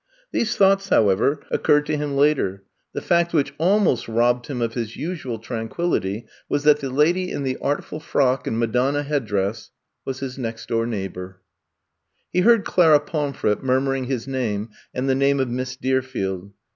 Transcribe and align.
These 0.31 0.55
thoughts, 0.57 0.89
however, 0.89 1.41
occurred 1.51 1.85
to 1.85 1.95
him 1.95 2.17
later. 2.17 2.63
The 2.91 3.03
fact 3.03 3.33
which 3.35 3.53
almost 3.59 4.07
robbed 4.07 4.47
him 4.47 4.59
of 4.59 4.73
his 4.73 4.95
usual 4.95 5.37
tranquillity 5.37 6.25
was 6.49 6.63
that 6.63 6.79
the 6.79 6.89
lady 6.89 7.29
in 7.31 7.43
the 7.43 7.57
artful 7.61 7.99
frock 7.99 8.47
and 8.47 8.57
Madonna 8.57 9.03
head 9.03 9.27
dress 9.27 9.69
was 10.03 10.19
his 10.19 10.39
next 10.39 10.67
door 10.69 10.87
neighbor. 10.87 11.37
18 11.37 11.37
I'VE 11.37 11.37
COME 11.37 11.43
TO 11.43 11.45
STAY 11.45 12.39
19 12.39 12.41
He 12.41 12.45
heard 12.47 12.65
Clara 12.65 12.99
Pomf 12.99 13.43
ret 13.43 13.61
mnrmuring 13.61 14.05
his 14.07 14.27
name 14.27 14.69
and 14.91 15.07
the 15.07 15.13
name 15.13 15.39
of 15.39 15.49
Miss 15.51 15.75
Deerfield. 15.75 16.51